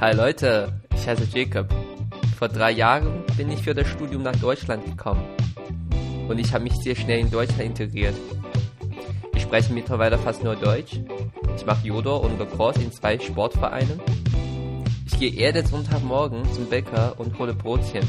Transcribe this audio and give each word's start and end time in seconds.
Hi 0.00 0.14
Leute, 0.14 0.80
ich 0.94 1.08
heiße 1.08 1.26
Jacob. 1.34 1.66
Vor 2.38 2.46
drei 2.46 2.70
Jahren 2.70 3.24
bin 3.36 3.50
ich 3.50 3.60
für 3.62 3.74
das 3.74 3.88
Studium 3.88 4.22
nach 4.22 4.36
Deutschland 4.36 4.84
gekommen. 4.84 5.24
Und 6.28 6.38
ich 6.38 6.54
habe 6.54 6.62
mich 6.62 6.74
sehr 6.76 6.94
schnell 6.94 7.18
in 7.18 7.32
Deutschland 7.32 7.62
integriert. 7.62 8.14
Ich 9.34 9.42
spreche 9.42 9.72
mittlerweile 9.72 10.16
fast 10.16 10.44
nur 10.44 10.54
Deutsch. 10.54 11.00
Ich 11.56 11.66
mache 11.66 11.84
Judo 11.84 12.16
und 12.18 12.38
Lacrosse 12.38 12.80
in 12.80 12.92
zwei 12.92 13.18
Sportvereinen. 13.18 14.00
Ich 15.04 15.18
gehe 15.18 15.32
jeden 15.32 15.66
Sonntagmorgen 15.66 16.44
zum 16.52 16.66
Bäcker 16.66 17.14
und 17.18 17.36
hole 17.36 17.54
Brotchen. 17.54 18.06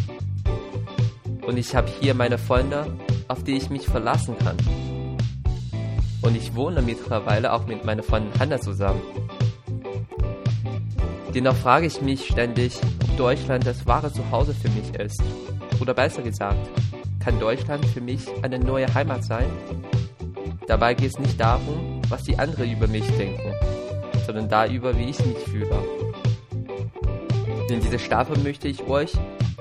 Und 1.48 1.58
ich 1.58 1.76
habe 1.76 1.90
hier 2.00 2.14
meine 2.14 2.38
Freunde, 2.38 2.86
auf 3.28 3.44
die 3.44 3.58
ich 3.58 3.71
mich 3.71 3.88
verlassen 3.88 4.38
kann. 4.38 4.58
Und 6.21 6.38
ich 6.38 6.54
wohne 6.54 6.84
mittlerweile 6.84 7.52
auch 7.52 7.66
mit 7.66 7.84
meiner 7.84 8.04
Freundin 8.04 8.40
Hanna 8.40 8.62
zusammen. 8.62 9.02
Dennoch 11.34 11.56
frage 11.56 11.86
ich 11.86 12.01
mich 12.01 12.25
ständig, 12.25 12.79
ob 13.04 13.18
Deutschland 13.18 13.65
das 13.65 13.86
wahre 13.86 14.11
Zuhause 14.11 14.54
für 14.54 14.70
mich 14.70 14.93
ist. 14.96 15.21
Oder 15.79 15.93
besser 15.93 16.21
gesagt, 16.21 16.70
kann 17.20 17.39
Deutschland 17.39 17.86
für 17.86 18.01
mich 18.01 18.21
eine 18.42 18.57
neue 18.57 18.92
Heimat 18.93 19.24
sein? 19.24 19.46
Dabei 20.68 20.93
geht 20.93 21.11
es 21.11 21.20
nicht 21.20 21.39
darum, 21.39 22.01
was 22.10 22.23
die 22.23 22.37
anderen 22.37 22.71
über 22.71 22.87
mich 22.87 23.06
denken, 23.18 23.54
sondern 24.25 24.50
darüber, 24.50 24.97
wie 24.97 25.10
ich 25.10 25.25
mich 25.25 25.37
fühle. 25.37 25.84
In 27.70 27.79
dieser 27.82 28.00
Staffel 28.00 28.37
möchte 28.39 28.68
ich 28.68 28.87
euch 28.87 29.11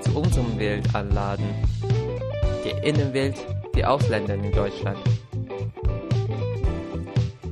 zu 0.00 0.16
unserem 0.16 0.58
Welt 0.58 0.94
anladen. 0.94 1.44
Der 2.64 2.82
Innenwelt 2.82 3.36
der 3.74 3.90
Ausländer 3.90 4.34
in 4.34 4.50
Deutschland. 4.52 4.98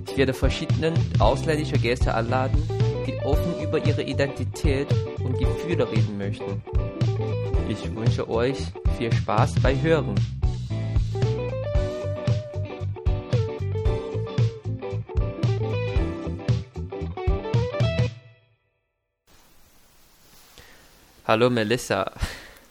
Ich 0.07 0.17
werde 0.17 0.33
verschiedene 0.33 0.95
ausländische 1.19 1.79
Gäste 1.79 2.15
anladen, 2.15 2.63
die 3.07 3.15
offen 3.25 3.56
über 3.67 3.85
ihre 3.85 4.03
Identität 4.03 4.87
und 5.19 5.39
Gefühle 5.39 5.91
reden 5.91 6.17
möchten. 6.19 6.63
Ich 7.69 7.95
wünsche 7.95 8.29
euch 8.29 8.59
viel 8.97 9.13
Spaß 9.13 9.55
bei 9.61 9.75
Hören. 9.81 10.15
Hallo 21.27 21.51
Melissa. 21.51 22.13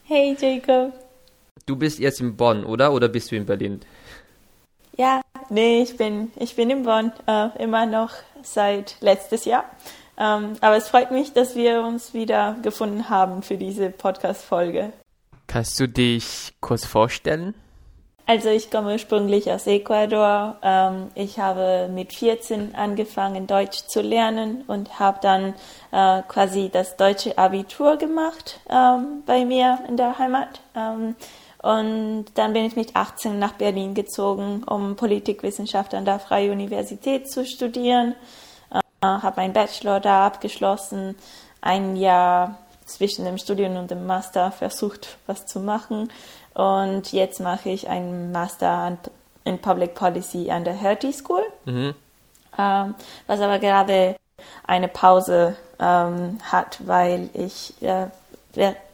Hey 0.05 0.37
Jacob. 0.39 0.93
Du 1.65 1.75
bist 1.75 1.99
jetzt 1.99 2.21
in 2.21 2.37
Bonn, 2.37 2.63
oder? 2.63 2.93
Oder 2.93 3.09
bist 3.09 3.31
du 3.31 3.35
in 3.35 3.45
Berlin? 3.45 3.81
Ja, 4.95 5.19
nee, 5.49 5.81
ich 5.81 5.97
bin, 5.97 6.31
ich 6.37 6.55
bin 6.55 6.69
in 6.69 6.83
Bonn, 6.83 7.11
äh, 7.27 7.49
immer 7.61 7.85
noch 7.85 8.11
seit 8.43 8.95
letztes 9.01 9.43
Jahr. 9.43 9.65
Ähm, 10.17 10.53
aber 10.61 10.77
es 10.77 10.87
freut 10.89 11.11
mich, 11.11 11.33
dass 11.33 11.55
wir 11.55 11.81
uns 11.81 12.13
wieder 12.13 12.55
gefunden 12.61 13.09
haben 13.09 13.41
für 13.41 13.57
diese 13.57 13.89
Podcast-Folge. 13.89 14.93
Kannst 15.47 15.79
du 15.79 15.87
dich 15.87 16.53
kurz 16.61 16.85
vorstellen? 16.85 17.53
Also 18.27 18.49
ich 18.49 18.71
komme 18.71 18.93
ursprünglich 18.93 19.51
aus 19.51 19.67
Ecuador. 19.67 20.57
Ähm, 20.63 21.11
ich 21.13 21.37
habe 21.37 21.89
mit 21.93 22.13
14 22.13 22.73
angefangen, 22.73 23.45
Deutsch 23.45 23.85
zu 23.87 24.01
lernen 24.01 24.63
und 24.65 24.99
habe 24.99 25.19
dann 25.21 25.53
äh, 25.91 26.23
quasi 26.27 26.69
das 26.73 26.97
deutsche 26.97 27.37
Abitur 27.37 27.97
gemacht 27.97 28.59
ähm, 28.67 29.21
bei 29.27 29.45
mir 29.45 29.77
in 29.87 29.97
der 29.97 30.17
Heimat. 30.17 30.59
Ähm, 30.75 31.15
und 31.61 32.25
dann 32.35 32.53
bin 32.53 32.65
ich 32.65 32.75
mit 32.75 32.95
18 32.95 33.37
nach 33.37 33.53
Berlin 33.53 33.93
gezogen, 33.93 34.63
um 34.63 34.95
Politikwissenschaft 34.95 35.93
an 35.93 36.05
der 36.05 36.19
Freien 36.19 36.51
Universität 36.51 37.29
zu 37.29 37.45
studieren. 37.45 38.15
Äh, 39.05 39.21
habe 39.21 39.41
meinen 39.41 39.53
Bachelor 39.53 39.99
da 39.99 40.25
abgeschlossen, 40.25 41.15
ein 41.61 41.95
Jahr 41.95 42.57
zwischen 42.85 43.25
dem 43.25 43.37
Studium 43.37 43.75
und 43.77 43.91
dem 43.91 44.05
Master 44.05 44.51
versucht, 44.51 45.17
was 45.27 45.45
zu 45.45 45.59
machen. 45.59 46.11
Und 46.53 47.11
jetzt 47.11 47.39
mache 47.39 47.69
ich 47.69 47.89
einen 47.89 48.31
Master 48.31 48.97
in 49.43 49.59
Public 49.59 49.95
Policy 49.95 50.49
an 50.51 50.63
der 50.63 50.73
Hertie 50.73 51.13
School, 51.13 51.43
mhm. 51.65 51.93
ähm, 52.57 52.95
was 53.27 53.39
aber 53.41 53.59
gerade 53.59 54.15
eine 54.65 54.87
Pause 54.87 55.55
ähm, 55.79 56.39
hat, 56.43 56.79
weil 56.87 57.29
ich, 57.33 57.73
äh, 57.81 58.07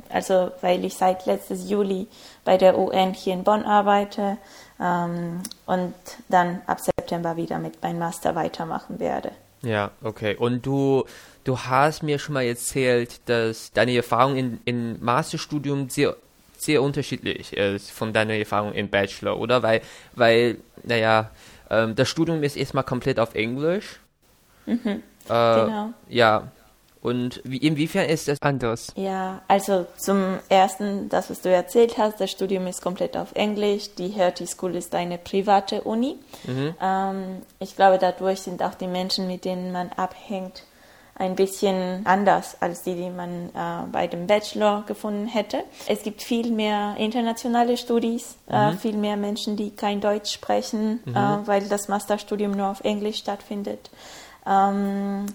also 0.10 0.52
weil 0.62 0.84
ich 0.84 0.96
seit 0.96 1.26
letztes 1.26 1.70
Juli 1.70 2.08
bei 2.44 2.58
der 2.58 2.78
UN 2.78 3.14
hier 3.14 3.34
in 3.34 3.44
Bonn 3.44 3.64
arbeite 3.64 4.38
ähm, 4.80 5.44
und 5.68 5.94
dann 6.30 6.62
ab 6.66 6.80
September 6.82 7.38
wieder 7.38 7.60
mit 7.60 7.82
meinem 7.84 8.00
Master 8.00 8.36
weitermachen 8.36 9.00
werde. 9.00 9.32
Ja, 9.64 9.92
okay. 10.02 10.36
Und 10.36 10.66
du, 10.66 11.06
du 11.44 11.58
hast 11.60 12.04
mir 12.04 12.20
schon 12.20 12.34
mal 12.34 12.44
erzählt, 12.44 13.22
dass 13.26 13.72
deine 13.72 13.96
Erfahrung 13.96 14.36
in, 14.36 14.60
in 14.66 15.04
Masterstudium 15.04 15.90
sehr, 15.90 16.16
sehr 16.58 16.82
unterschiedlich 16.82 17.54
ist 17.54 17.92
von 17.92 18.14
deiner 18.14 18.34
Erfahrung 18.34 18.74
im 18.74 18.90
Bachelor, 18.90 19.40
oder? 19.40 19.64
Weil, 19.64 19.82
weil 20.14 20.58
naja, 20.84 21.32
ähm, 21.70 21.96
das 21.96 22.10
Studium 22.10 22.44
ist 22.44 22.58
erstmal 22.58 22.84
komplett 22.84 23.20
auf 23.20 23.36
Englisch. 23.36 24.00
Mhm, 24.66 24.88
äh, 24.88 25.02
genau. 25.28 25.94
Ja, 26.10 26.52
und 27.02 27.42
wie, 27.44 27.58
inwiefern 27.58 28.06
ist 28.06 28.28
das 28.28 28.38
anders? 28.42 28.94
Ja, 28.96 29.42
also 29.48 29.88
zum 29.98 30.38
ersten, 30.50 31.10
das, 31.10 31.30
was 31.30 31.42
du 31.42 31.50
erzählt 31.50 31.98
hast, 31.98 32.22
das 32.22 32.30
Studium 32.30 32.68
ist 32.68 32.82
komplett 32.82 33.18
auf 33.18 33.34
Englisch. 33.34 33.96
Die 33.96 34.10
Hertie 34.10 34.46
School 34.46 34.76
ist 34.76 34.94
eine 34.94 35.18
private 35.18 35.82
Uni. 35.82 36.18
Mhm. 36.46 36.76
Ähm, 36.80 37.24
ich 37.60 37.76
glaube, 37.76 37.98
dadurch 37.98 38.42
sind 38.42 38.62
auch 38.62 38.76
die 38.76 38.88
Menschen, 38.88 39.28
mit 39.28 39.46
denen 39.46 39.72
man 39.72 39.90
abhängt, 39.90 40.64
ein 41.16 41.36
bisschen 41.36 42.06
anders 42.06 42.58
als 42.62 42.84
die, 42.84 42.96
die 42.96 43.10
man 43.10 43.50
äh, 43.50 43.88
bei 43.92 44.08
dem 44.08 44.28
Bachelor 44.28 44.84
gefunden 44.88 45.28
hätte. 45.28 45.64
Es 45.88 46.04
gibt 46.04 46.22
viel 46.22 46.52
mehr 46.52 46.96
internationale 46.98 47.78
Studis, 47.78 48.38
äh, 48.48 48.72
mhm. 48.72 48.74
äh, 48.74 48.78
viel 48.78 48.98
mehr 48.98 49.18
Menschen, 49.18 49.56
die 49.56 49.72
kein 49.72 50.02
Deutsch 50.02 50.32
sprechen, 50.32 51.00
mhm. 51.06 51.16
äh, 51.16 51.48
weil 51.48 51.68
das 51.68 51.88
Masterstudium 51.88 52.52
nur 52.52 52.68
auf 52.68 52.82
Englisch 52.84 53.18
stattfindet. 53.18 53.90
Ähm, 54.48 55.28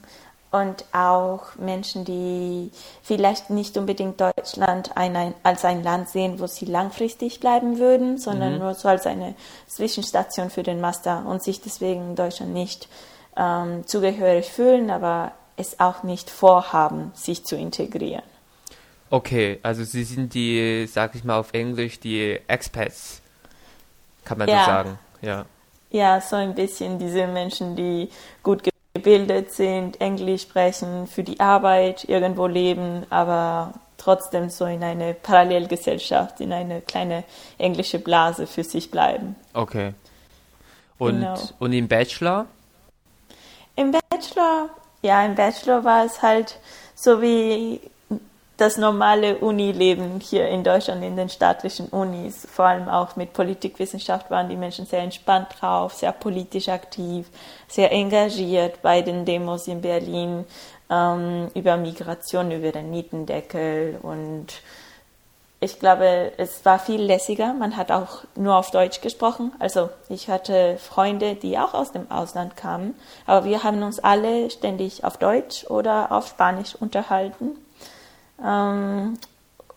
und 0.51 0.85
auch 0.93 1.57
Menschen, 1.57 2.05
die 2.05 2.71
vielleicht 3.03 3.51
nicht 3.51 3.77
unbedingt 3.77 4.21
Deutschland 4.21 4.97
ein, 4.97 5.17
ein, 5.17 5.35
als 5.43 5.65
ein 5.65 5.83
Land 5.83 6.09
sehen, 6.09 6.39
wo 6.39 6.47
sie 6.47 6.65
langfristig 6.65 7.41
bleiben 7.41 7.79
würden, 7.79 8.19
sondern 8.19 8.55
mhm. 8.55 8.59
nur 8.61 8.75
so 8.75 8.89
als 8.89 9.07
eine 9.07 9.35
Zwischenstation 9.67 10.51
für 10.51 10.63
den 10.63 10.81
Master 10.81 11.25
und 11.27 11.43
sich 11.43 11.61
deswegen 11.61 12.11
in 12.11 12.17
Deutschland 12.17 12.53
nicht 12.53 12.89
ähm, 13.37 13.87
zugehörig 13.87 14.47
fühlen, 14.47 14.91
aber 14.91 15.33
es 15.57 15.81
auch 15.81 16.03
nicht 16.03 16.31
vorhaben, 16.31 17.13
sich 17.15 17.45
zu 17.45 17.57
integrieren. 17.57 18.23
Okay, 19.09 19.59
also 19.63 19.85
Sie 19.85 20.05
sind 20.05 20.35
die, 20.35 20.87
sag 20.87 21.15
ich 21.15 21.25
mal 21.25 21.39
auf 21.39 21.53
Englisch, 21.53 22.01
die 22.01 22.41
Expats, 22.49 23.21
kann 24.25 24.39
man 24.39 24.49
ja. 24.49 24.61
so 24.61 24.67
sagen, 24.67 24.99
ja. 25.23 25.45
Ja, 25.91 26.21
so 26.21 26.37
ein 26.37 26.55
bisschen 26.55 26.99
diese 26.99 27.27
Menschen, 27.29 27.77
die 27.77 28.11
gut 28.43 28.63
gebildet 29.07 29.53
sind, 29.53 30.01
Englisch 30.01 30.43
sprechen, 30.43 31.07
für 31.07 31.23
die 31.23 31.39
Arbeit 31.39 32.09
irgendwo 32.09 32.49
leben, 32.49 33.07
aber 33.09 33.73
trotzdem 33.99 34.51
so 34.51 34.67
in 34.67 34.83
eine 34.83 35.15
Parallelgesellschaft, 35.15 36.41
in 36.41 36.53
eine 36.53 36.81
kleine 36.81 37.23
englische 37.57 38.01
Blase 38.01 38.49
für 38.49 38.65
sich 38.65 38.91
bleiben. 38.91 39.37
Okay. 39.55 39.93
Und, 40.99 41.21
genau. 41.21 41.39
und 41.61 41.73
im 41.73 41.87
Bachelor? 41.87 42.47
Im 43.77 43.93
Bachelor, 43.93 44.71
ja, 45.03 45.25
im 45.25 45.37
Bachelor 45.37 45.85
war 45.85 46.05
es 46.05 46.21
halt 46.21 46.59
so 46.97 47.23
wie 47.23 47.81
das 48.57 48.79
normale 48.79 49.37
Unileben 49.37 50.19
hier 50.21 50.49
in 50.49 50.65
Deutschland 50.65 51.05
in 51.05 51.17
den 51.17 51.29
staatlichen 51.29 51.89
Unis, 51.89 52.47
vor 52.51 52.65
allem 52.65 52.89
auch 52.89 53.17
mit 53.17 53.33
Politikwissenschaft, 53.33 54.31
waren 54.31 54.49
die 54.49 54.57
Menschen 54.57 54.87
sehr 54.87 55.01
entspannt 55.01 55.49
drauf, 55.61 55.93
sehr 55.93 56.13
politisch 56.13 56.69
aktiv, 56.69 57.27
sehr 57.69 57.93
engagiert 57.93 58.81
bei 58.81 59.03
den 59.03 59.25
Demos 59.27 59.69
in 59.69 59.83
Berlin 59.83 60.45
ähm, 60.91 61.49
über 61.55 61.77
Migration, 61.77 62.51
über 62.51 62.73
den 62.73 62.91
Mietendeckel 62.91 63.99
und 64.03 64.47
ich 65.59 65.81
glaube, 65.81 66.33
es 66.37 66.65
war 66.67 66.79
viel 66.79 67.01
lässiger. 67.01 67.55
Man 67.55 67.79
hat 67.79 67.91
auch 67.91 68.25
nur 68.35 68.57
auf 68.57 68.71
Deutsch 68.71 69.01
gesprochen. 69.01 69.53
Also 69.59 69.89
ich 70.11 70.29
hatte 70.29 70.77
Freunde, 70.77 71.35
die 71.35 71.59
auch 71.59 71.73
aus 71.73 71.93
dem 71.93 72.11
Ausland 72.11 72.59
kamen, 72.59 72.95
aber 73.25 73.47
wir 73.47 73.65
haben 73.65 73.83
uns 73.83 73.99
alle 73.99 74.51
ständig 74.51 75.03
auf 75.03 75.17
Deutsch 75.17 75.65
oder 75.65 76.13
auf 76.13 76.29
Spanisch 76.29 76.75
unterhalten. 76.75 77.57
Ähm, 78.45 79.19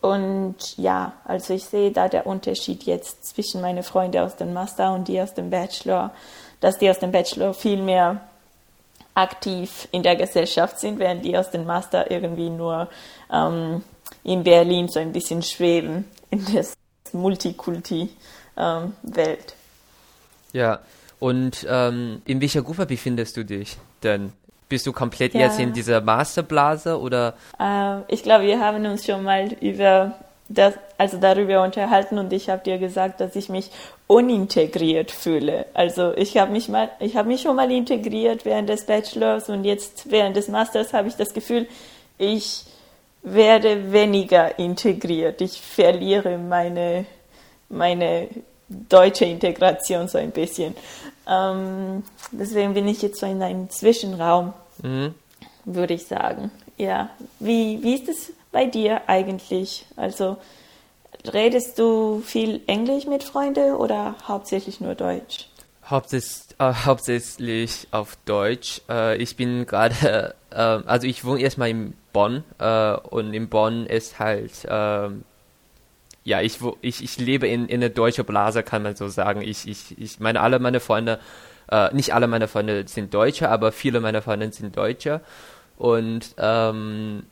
und 0.00 0.56
ja, 0.78 1.12
also 1.24 1.54
ich 1.54 1.64
sehe 1.64 1.90
da 1.90 2.08
der 2.08 2.26
Unterschied 2.26 2.84
jetzt 2.84 3.26
zwischen 3.26 3.60
meinen 3.60 3.82
Freunden 3.82 4.18
aus 4.18 4.36
dem 4.36 4.52
Master 4.52 4.94
und 4.94 5.08
die 5.08 5.20
aus 5.20 5.34
dem 5.34 5.50
Bachelor, 5.50 6.12
dass 6.60 6.78
die 6.78 6.88
aus 6.88 6.98
dem 6.98 7.12
Bachelor 7.12 7.52
viel 7.52 7.82
mehr 7.82 8.20
aktiv 9.14 9.88
in 9.92 10.02
der 10.02 10.16
Gesellschaft 10.16 10.78
sind, 10.78 10.98
während 10.98 11.24
die 11.24 11.36
aus 11.36 11.50
dem 11.50 11.66
Master 11.66 12.10
irgendwie 12.10 12.48
nur 12.48 12.88
ähm, 13.30 13.82
in 14.24 14.42
Berlin 14.42 14.88
so 14.88 14.98
ein 15.00 15.12
bisschen 15.12 15.42
schweben 15.42 16.06
in 16.30 16.44
der 16.46 16.64
Multikulti-Welt. 17.12 18.08
Ähm, 18.56 18.94
ja, 20.52 20.80
und 21.18 21.66
ähm, 21.68 22.22
in 22.24 22.40
welcher 22.40 22.62
Gruppe 22.62 22.86
befindest 22.86 23.36
du 23.36 23.44
dich 23.44 23.76
denn 24.02 24.32
bist 24.70 24.86
du 24.86 24.92
komplett 24.92 25.34
Ja. 25.34 25.40
jetzt 25.40 25.60
in 25.60 25.74
dieser 25.74 26.00
Masterblase 26.00 26.98
oder? 26.98 27.34
Äh, 27.58 27.98
ich 28.08 28.22
glaube, 28.22 28.44
wir 28.46 28.58
haben 28.60 28.86
uns 28.86 29.04
schon 29.04 29.22
mal 29.22 29.52
über 29.60 30.14
das, 30.48 30.74
also 30.96 31.18
darüber 31.18 31.62
unterhalten 31.62 32.18
und 32.18 32.32
ich 32.32 32.48
habe 32.48 32.62
dir 32.64 32.78
gesagt, 32.78 33.20
dass 33.20 33.36
ich 33.36 33.50
mich 33.50 33.70
unintegriert 34.06 35.10
fühle. 35.10 35.66
Also 35.74 36.14
ich 36.16 36.38
habe 36.38 36.50
mich 36.52 36.68
mal, 36.68 36.88
ich 36.98 37.16
habe 37.16 37.28
mich 37.28 37.42
schon 37.42 37.54
mal 37.56 37.70
integriert 37.70 38.44
während 38.46 38.68
des 38.70 38.86
Bachelors 38.86 39.50
und 39.50 39.64
jetzt 39.64 40.10
während 40.10 40.34
des 40.36 40.48
Masters 40.48 40.92
habe 40.94 41.08
ich 41.08 41.16
das 41.16 41.34
Gefühl, 41.34 41.66
ich 42.16 42.64
werde 43.22 43.92
weniger 43.92 44.58
integriert. 44.58 45.40
Ich 45.42 45.60
verliere 45.60 46.38
meine 46.38 47.04
meine 47.68 48.28
deutsche 48.68 49.24
Integration 49.24 50.08
so 50.08 50.18
ein 50.18 50.30
bisschen. 50.30 50.74
Ähm, 51.30 52.02
deswegen 52.32 52.74
bin 52.74 52.88
ich 52.88 53.00
jetzt 53.02 53.20
so 53.20 53.26
in 53.26 53.40
einem 53.42 53.70
Zwischenraum 53.70 54.52
Mhm. 54.82 55.14
würde 55.64 55.94
ich 55.94 56.06
sagen. 56.06 56.50
Ja, 56.76 57.10
wie, 57.38 57.82
wie 57.82 57.94
ist 57.94 58.08
es 58.08 58.32
bei 58.50 58.64
dir 58.64 59.02
eigentlich? 59.08 59.84
Also 59.96 60.38
redest 61.32 61.78
du 61.78 62.22
viel 62.24 62.62
Englisch 62.66 63.06
mit 63.06 63.22
Freunden 63.22 63.74
oder 63.74 64.14
hauptsächlich 64.26 64.80
nur 64.80 64.94
Deutsch? 64.94 65.48
Hauptsächlich, 65.84 66.56
äh, 66.58 66.72
hauptsächlich 66.86 67.88
auf 67.90 68.16
Deutsch. 68.24 68.80
Äh, 68.88 69.16
ich 69.18 69.36
bin 69.36 69.66
gerade, 69.66 70.34
äh, 70.50 70.56
also 70.56 71.06
ich 71.06 71.24
wohne 71.24 71.40
erstmal 71.40 71.68
in 71.70 71.94
Bonn 72.12 72.42
äh, 72.58 72.92
und 72.94 73.34
in 73.34 73.48
Bonn 73.48 73.86
ist 73.86 74.18
halt, 74.18 74.52
ähm, 74.68 75.24
ja, 76.30 76.40
ich, 76.40 76.58
ich, 76.80 77.02
ich 77.02 77.18
lebe 77.18 77.48
in, 77.48 77.66
in 77.66 77.82
einer 77.82 77.90
deutschen 77.90 78.24
Blase, 78.24 78.62
kann 78.62 78.84
man 78.84 78.94
so 78.94 79.08
sagen. 79.08 79.42
Ich, 79.42 79.66
ich, 79.66 79.98
ich 79.98 80.20
meine, 80.20 80.40
alle 80.40 80.60
meine 80.60 80.78
Freunde, 80.78 81.18
äh, 81.72 81.92
nicht 81.92 82.14
alle 82.14 82.28
meine 82.28 82.46
Freunde 82.46 82.86
sind 82.86 83.12
Deutsche, 83.12 83.48
aber 83.48 83.72
viele 83.72 84.00
meiner 84.00 84.22
Freunde 84.22 84.52
sind 84.52 84.76
Deutsche. 84.76 85.22
Und 85.76 86.36
ähm, 86.38 87.24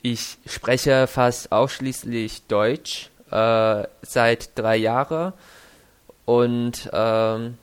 ich 0.00 0.38
spreche 0.46 1.06
fast 1.06 1.52
ausschließlich 1.52 2.46
Deutsch 2.46 3.10
äh, 3.30 3.84
seit 4.00 4.58
drei 4.58 4.76
Jahren. 4.78 5.34
Und 6.24 6.88
ähm, 6.90 7.58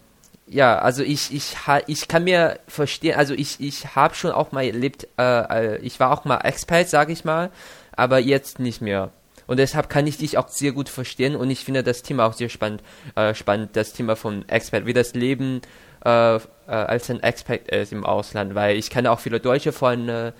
ja, 0.45 0.77
also 0.77 1.01
ich, 1.01 1.33
ich, 1.33 1.56
ich 1.88 2.07
kann 2.07 2.24
mir 2.24 2.59
verstehen, 2.68 3.18
also 3.18 3.33
ich, 3.33 3.59
ich 3.59 3.95
habe 3.95 4.13
schon 4.13 4.30
auch 4.30 4.51
mal 4.51 4.63
erlebt, 4.63 5.07
äh, 5.18 5.24
äh, 5.24 5.77
ich 5.77 6.00
war 6.00 6.12
auch 6.12 6.24
mal 6.24 6.38
Expert, 6.41 6.88
sage 6.88 7.13
ich 7.13 7.25
mal, 7.25 7.50
aber 7.95 8.19
jetzt 8.19 8.59
nicht 8.59 8.80
mehr. 8.80 9.09
Und 9.47 9.57
deshalb 9.57 9.89
kann 9.89 10.07
ich 10.07 10.18
dich 10.18 10.38
auch 10.38 10.47
sehr 10.47 10.71
gut 10.71 10.89
verstehen 10.89 11.36
und 11.36 11.50
ich 11.50 11.63
finde 11.63 11.83
das 11.83 12.01
Thema 12.01 12.25
auch 12.25 12.33
sehr 12.33 12.50
spannend, 12.50 12.81
äh, 13.15 13.33
spannend 13.33 13.75
das 13.75 13.94
Thema 13.94 14.15
von 14.15 14.47
Expert, 14.50 14.86
wie 14.86 14.94
das 14.94 15.13
Leben 15.13 15.62
äh, 16.03 16.36
äh, 16.36 16.39
als 16.68 17.09
ein 17.09 17.21
Expert 17.21 17.69
ist 17.69 17.92
im 17.92 18.06
Ausland, 18.06 18.56
weil 18.56 18.77
ich 18.77 18.89
kenne 18.89 19.12
auch 19.12 19.19
viele 19.19 19.39
deutsche 19.39 19.71
Freunde, 19.71 20.33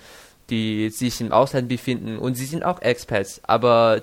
die 0.50 0.90
sich 0.90 1.20
im 1.20 1.32
Ausland 1.32 1.68
befinden 1.68 2.18
und 2.18 2.34
sie 2.34 2.46
sind 2.46 2.64
auch 2.64 2.82
Experts, 2.82 3.40
aber 3.44 4.00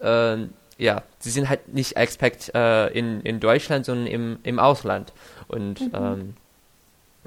äh, 0.00 0.36
ja, 0.78 1.02
sie 1.18 1.30
sind 1.30 1.48
halt 1.48 1.72
nicht 1.72 1.96
Expert 1.96 2.54
äh, 2.54 2.88
in, 2.88 3.20
in 3.20 3.40
Deutschland, 3.40 3.86
sondern 3.86 4.06
im, 4.06 4.38
im 4.42 4.58
Ausland. 4.58 5.12
Und 5.46 5.80
ähm, 5.94 6.34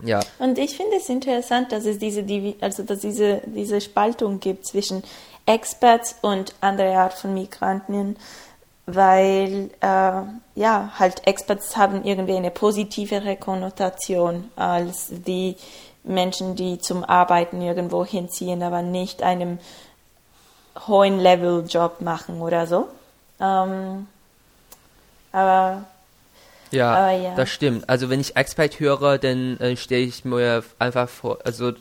ja, 0.03 0.19
Und 0.39 0.57
ich 0.57 0.75
finde 0.75 0.97
es 0.97 1.07
interessant, 1.09 1.71
dass 1.71 1.85
es 1.85 1.97
diese, 1.99 2.25
also 2.61 2.83
dass 2.83 2.99
diese, 2.99 3.41
diese 3.45 3.79
Spaltung 3.79 4.39
gibt 4.39 4.67
zwischen 4.67 5.03
Experts 5.45 6.15
und 6.21 6.53
andere 6.59 6.97
Art 6.97 7.13
von 7.13 7.33
Migranten, 7.33 8.17
weil 8.87 9.69
äh, 9.81 10.21
ja 10.55 10.91
halt 10.99 11.25
Experts 11.25 11.77
haben 11.77 12.03
irgendwie 12.03 12.35
eine 12.35 12.51
positivere 12.51 13.37
Konnotation 13.37 14.51
als 14.55 15.07
die 15.09 15.55
Menschen, 16.03 16.55
die 16.55 16.77
zum 16.79 17.03
Arbeiten 17.03 17.61
irgendwo 17.61 18.05
hinziehen, 18.05 18.61
aber 18.63 18.81
nicht 18.81 19.23
einem 19.23 19.59
hohen 20.87 21.19
Level 21.19 21.65
Job 21.67 22.01
machen 22.01 22.41
oder 22.41 22.67
so. 22.67 22.87
Ähm, 23.39 24.07
aber 25.31 25.85
ja, 26.71 27.11
ja. 27.11 27.35
das 27.35 27.49
stimmt. 27.49 27.89
Also 27.89 28.09
wenn 28.09 28.19
ich 28.19 28.35
Expert 28.35 28.79
höre, 28.79 29.17
dann 29.17 29.57
äh, 29.59 29.75
stelle 29.75 30.03
ich 30.03 30.25
mir 30.25 30.63
einfach 30.79 31.09
vor, 31.09 31.39
also 31.43 31.73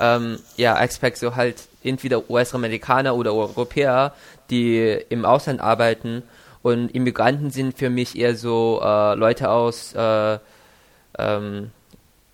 ähm, 0.00 0.38
ja, 0.56 0.78
Expert 0.80 1.16
so 1.16 1.36
halt 1.36 1.56
entweder 1.82 2.30
US-Amerikaner 2.30 3.14
oder 3.14 3.34
Europäer, 3.34 4.14
die 4.50 4.98
im 5.08 5.24
Ausland 5.24 5.60
arbeiten 5.60 6.22
und 6.62 6.94
Immigranten 6.94 7.50
sind 7.50 7.78
für 7.78 7.90
mich 7.90 8.18
eher 8.18 8.36
so 8.36 8.80
äh, 8.82 9.14
Leute 9.14 9.50
aus 9.50 9.94
äh, 9.94 10.38
ähm, 11.18 11.70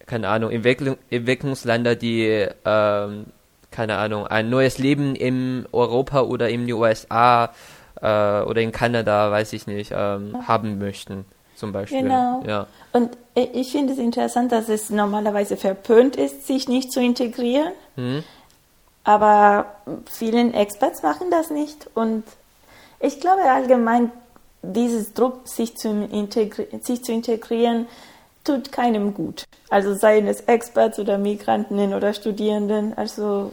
keine 0.07 0.29
Ahnung, 0.29 0.51
Entwicklung, 0.51 0.97
Entwicklungsländer, 1.11 1.97
die, 1.97 2.47
ähm, 2.65 3.27
keine 3.71 3.97
Ahnung, 3.97 4.27
ein 4.27 4.51
neues 4.51 4.79
Leben 4.79 5.15
in 5.15 5.67
Europa 5.73 6.23
oder 6.23 6.49
in 6.49 6.67
den 6.67 6.75
USA 6.75 7.53
äh, 8.01 8.41
oder 8.43 8.61
in 8.61 8.73
Kanada, 8.73 9.31
weiß 9.31 9.53
ich 9.55 9.67
nicht, 9.67 9.93
ähm, 9.95 10.47
haben 10.47 10.79
möchten, 10.79 11.25
zum 11.57 11.73
Beispiel. 11.73 12.03
Genau. 12.03 12.43
Ja. 12.47 12.67
Und 12.93 13.17
ich 13.35 13.73
finde 13.73 13.93
es 13.93 13.99
interessant, 13.99 14.53
dass 14.53 14.69
es 14.69 14.91
normalerweise 14.91 15.57
verpönt 15.57 16.17
ist, 16.17 16.47
sich 16.47 16.69
nicht 16.69 16.93
zu 16.93 17.01
integrieren. 17.01 17.73
Mhm. 17.97 18.25
Aber 19.05 19.67
vielen 20.11 20.55
Experts 20.55 21.03
machen 21.03 21.31
das 21.31 21.51
nicht. 21.51 21.89
Und 21.95 22.25
ich 23.01 23.21
glaube 23.21 23.43
allgemein, 23.43 24.11
dieses 24.63 25.13
Druck, 25.13 25.47
sich 25.47 25.77
zu, 25.77 25.91
integri 25.91 26.67
sich 26.81 27.05
zu 27.05 27.13
integrieren, 27.13 27.87
tut 28.45 28.73
keinem 28.73 29.15
gut. 29.15 29.45
Also 29.69 29.95
seien 29.95 30.27
es 30.27 30.43
Experts 30.43 30.99
oder 30.99 31.19
Migranten 31.19 31.93
oder 31.95 32.15
Studierenden, 32.15 32.97
also 32.97 33.53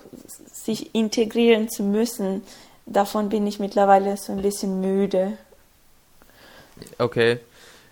sich 0.52 0.94
integrieren 0.94 1.70
zu 1.70 1.84
müssen, 1.84 2.44
davon 2.86 3.30
bin 3.30 3.48
ich 3.48 3.60
mittlerweile 3.60 4.16
so 4.18 4.34
ein 4.34 4.42
bisschen 4.42 4.82
müde. 4.82 5.38
Okay. 6.98 7.40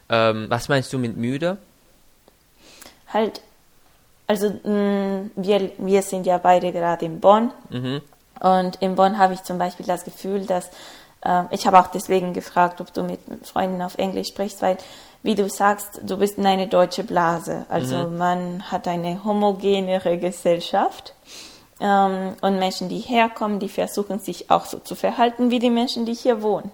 Ähm, 0.09 0.47
was 0.49 0.69
meinst 0.69 0.91
du 0.93 0.97
mit 0.97 1.15
müde? 1.17 1.57
Halt, 3.13 3.41
also 4.27 4.49
mh, 4.49 5.29
wir, 5.35 5.71
wir 5.77 6.01
sind 6.01 6.25
ja 6.25 6.37
beide 6.37 6.71
gerade 6.71 7.05
in 7.05 7.19
Bonn 7.19 7.51
Mhm. 7.69 8.01
und 8.39 8.75
in 8.77 8.95
Bonn 8.95 9.17
habe 9.17 9.33
ich 9.33 9.43
zum 9.43 9.57
Beispiel 9.57 9.85
das 9.85 10.03
Gefühl, 10.03 10.45
dass 10.45 10.69
äh, 11.21 11.43
ich 11.51 11.65
habe 11.67 11.79
auch 11.79 11.87
deswegen 11.87 12.33
gefragt, 12.33 12.81
ob 12.81 12.93
du 12.93 13.03
mit 13.03 13.19
Freunden 13.43 13.81
auf 13.81 13.97
Englisch 13.97 14.27
sprichst, 14.29 14.61
weil 14.61 14.77
wie 15.21 15.35
du 15.35 15.49
sagst, 15.49 15.99
du 16.03 16.17
bist 16.17 16.37
in 16.37 16.45
eine 16.45 16.67
deutsche 16.67 17.03
Blase. 17.03 17.65
Also 17.67 18.07
man 18.07 18.71
hat 18.71 18.87
eine 18.87 19.21
homogenere 19.25 20.17
Gesellschaft 20.17 21.13
ähm, 21.79 22.35
und 22.41 22.59
Menschen, 22.59 22.89
die 22.89 22.99
herkommen, 22.99 23.59
die 23.59 23.69
versuchen 23.69 24.19
sich 24.19 24.51
auch 24.51 24.65
so 24.65 24.79
zu 24.79 24.95
verhalten 24.95 25.51
wie 25.51 25.59
die 25.59 25.69
Menschen, 25.69 26.05
die 26.05 26.13
hier 26.13 26.41
wohnen. 26.41 26.71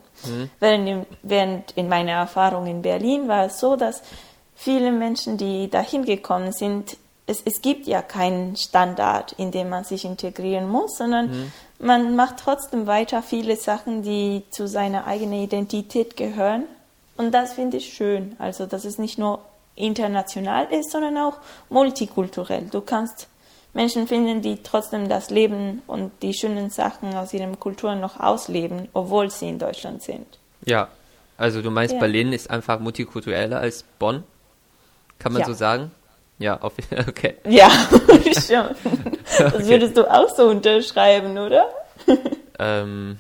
Während, 0.60 0.88
in, 0.88 1.06
während 1.24 1.72
in 1.72 1.90
meiner 1.90 2.14
Erfahrung 2.14 2.68
in 2.68 2.82
Berlin 2.82 3.28
war 3.28 3.46
es 3.46 3.60
so, 3.60 3.76
dass 3.76 4.02
viele 4.56 4.92
Menschen, 4.92 5.38
die 5.38 5.70
dahin 5.70 6.06
gekommen 6.06 6.52
sind, 6.52 6.98
es, 7.28 7.42
es 7.44 7.62
gibt 7.62 7.88
ja 7.88 8.02
keinen 8.02 8.56
Standard, 8.56 9.34
in 9.34 9.52
dem 9.52 9.70
man 9.70 9.84
sich 9.84 10.06
integrieren 10.06 10.70
muss, 10.70 10.98
sondern 10.98 11.52
man 11.80 12.16
macht 12.16 12.38
trotzdem 12.38 12.88
weiter 12.88 13.22
viele 13.22 13.56
Sachen, 13.56 14.04
die 14.04 14.44
zu 14.52 14.68
seiner 14.68 15.08
eigenen 15.08 15.42
Identität 15.42 16.18
gehören. 16.18 16.64
Und 17.18 17.32
das 17.32 17.54
finde 17.54 17.78
ich 17.78 17.94
schön. 17.94 18.36
Also, 18.40 18.66
dass 18.66 18.86
es 18.86 18.98
nicht 18.98 19.18
nur 19.18 19.40
international 19.76 20.68
ist, 20.72 20.92
sondern 20.92 21.18
auch 21.18 21.38
multikulturell. 21.70 22.68
Du 22.72 22.82
kannst 22.82 23.28
Menschen 23.76 24.08
finden, 24.08 24.42
die 24.42 24.64
trotzdem 24.64 25.10
das 25.10 25.30
Leben 25.30 25.82
und 25.86 26.12
die 26.22 26.34
schönen 26.34 26.70
Sachen 26.70 27.14
aus 27.14 27.34
ihren 27.34 27.60
Kulturen 27.60 28.00
noch 28.00 28.20
ausleben, 28.20 28.88
obwohl 28.94 29.30
sie 29.30 29.50
in 29.50 29.60
Deutschland 29.60 30.02
sind. 30.02 30.26
Ja. 30.66 30.88
Also 31.38 31.62
du 31.62 31.70
meinst, 31.70 31.94
Ja. 31.94 32.00
Berlin 32.00 32.32
ist 32.32 32.50
einfach 32.50 32.80
multikultureller 32.80 33.60
als 33.60 33.84
Bonn? 34.00 34.24
Kann 35.20 35.34
man 35.34 35.42
Ja. 35.42 35.48
so 35.48 35.54
sagen? 35.54 35.92
Ja, 36.40 36.62
auf, 36.62 36.74
okay. 37.10 37.36
Ja, 37.48 37.70
schon. 38.48 38.70
Das 39.38 39.68
würdest 39.68 39.98
du 39.98 40.10
auch 40.10 40.30
so 40.30 40.48
unterschreiben, 40.50 41.38
oder? 41.38 41.66
Ähm, 42.58 43.18